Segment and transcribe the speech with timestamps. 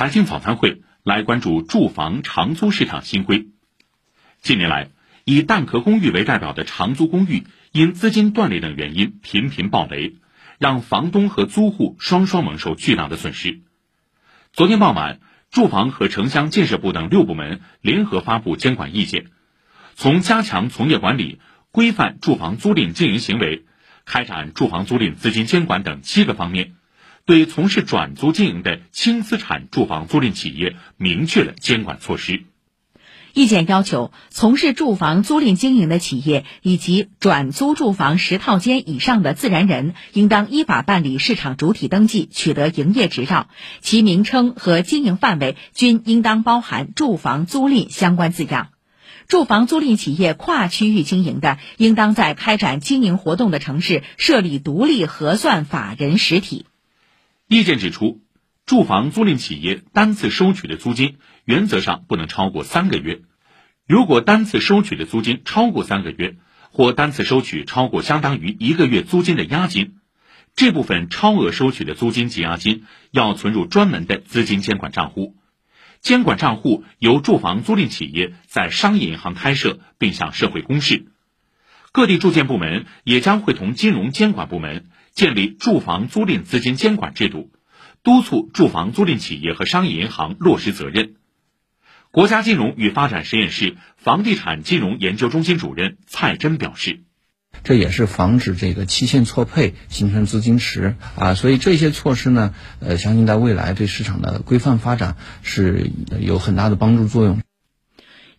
[0.00, 3.48] 财经早餐会来关注住房长租市场新规。
[4.40, 4.88] 近年来，
[5.24, 10.16] 以蛋壳公寓为代表的长租公寓因资金断裂等原因频频暴雷，
[10.58, 13.60] 让房东和租户双双蒙受巨大的损失。
[14.54, 19.26] 昨天傍晚，住房和城乡建设部等六部门联合发布监管意见，
[19.96, 21.40] 从加强从业管理、
[21.72, 23.66] 规范住房租赁经营行为、
[24.06, 26.72] 开展住房租赁资金监管等七个方面。
[27.24, 32.42] 对从事转租经营的轻资产住房租赁企业明确了监管措施。
[33.32, 43.46] 意见要求，从事住房租赁经营的企业以及转租住房十套间以上的自然人，应当依法办理市场主体登记，取得营业执照，
[43.80, 48.70] 其名称和经营范围均应当包含“住房租赁”相关字样。
[49.28, 56.66] 住房租赁企业跨区域经营的，应当在开展经营活动的城市设立独立核算法人实体。
[57.52, 58.20] 意见指出，
[58.64, 63.22] 住房租赁企业单次收取的租金原则上不能超过三个月。
[63.88, 66.36] 如果单次收取的租金超过三个月，
[66.70, 69.96] 或单次收取超过相当于一个月租金的押金，
[70.54, 75.34] 这部分超额收取的租金及押金要存入专门的资金监管账户。
[76.00, 81.06] 监管账户由住房租赁企业在商业银行开设，并向社会公示。
[81.92, 84.86] 各地住建部门也将会同金融监管部门。
[85.12, 87.50] 建立住房租赁资金监管制度，
[88.04, 91.14] 督促住房租赁企业和商业银行落实责任。
[92.12, 97.00] 国家金融与发展实验室房地产金融研究中心主任蔡真表示
[97.64, 107.40] ：“这也是防止这个期限错配形成资金池啊，所以这些措施呢，呃，相信在未来对市场的规范发展是有很大的帮助作用。”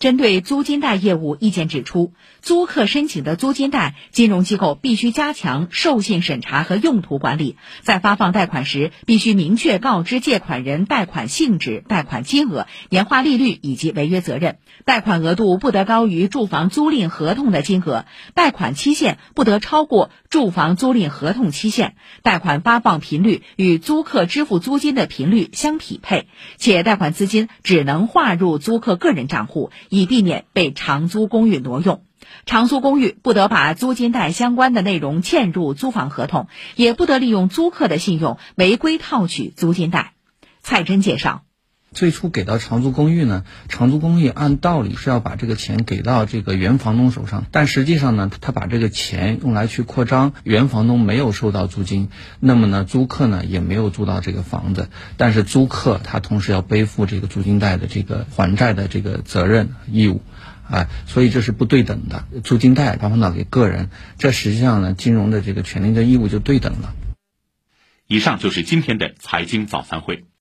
[0.00, 14.56] 针对租金贷业务，意见指出，租客申请的租金贷，金融机构必须加强授信审查和用途管理，在发放贷款时，必须明确告知借款人贷款性质、贷款金额、年化利率以及违约责任，
[14.86, 29.70] 贷款额度不得高于住房租赁合同的金额，贷款期限不得超过住房租赁合同期限，贷款发放频率与租客支付租金的频率相匹配，且贷款资金只能划入租客个人账户。
[29.90, 32.04] 以避免被长租公寓挪用，
[32.46, 36.46] 长租公寓不得把租金贷相关的内容嵌入租房合同，
[36.76, 40.14] 也不得利用租客的信用违规套取租金贷。
[40.62, 41.42] 蔡真介绍，
[41.92, 52.08] 最初给到长租公寓呢，长租公寓按道理是要把这个钱给到这个原房东手上，但实际上呢，他把这个钱用来去扩张，原房东没有收到租金，
[52.38, 60.22] 那么呢，租客呢也没有租到这个房子，但是租客他同时要背负这个租金贷的这个还债的这个责任义务，
[60.70, 62.24] 啊，所以这是不对等的。
[62.44, 66.94] 租金贷发放到给个人，这实际上呢，金融的这个权利的义务就对等了。
[68.06, 70.29] 以上就是今天的财经早餐会。